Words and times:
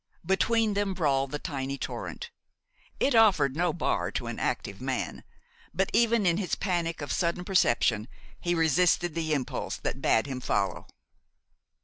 Between 0.25 0.73
them 0.73 0.95
brawled 0.95 1.29
the 1.29 1.37
tiny 1.37 1.77
torrent. 1.77 2.31
It 2.99 3.13
offered 3.13 3.55
no 3.55 3.71
bar 3.71 4.09
to 4.13 4.25
an 4.25 4.39
active 4.39 4.81
man; 4.81 5.23
but 5.75 5.91
even 5.93 6.25
in 6.25 6.37
his 6.37 6.55
panic 6.55 7.01
of 7.03 7.11
sudden 7.11 7.45
perception 7.45 8.07
he 8.39 8.55
resisted 8.55 9.13
the 9.13 9.31
impulse 9.35 9.77
that 9.77 10.01
bade 10.01 10.25
him 10.25 10.39
follow. 10.41 10.87